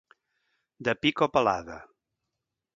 [0.87, 1.79] De pic o palada.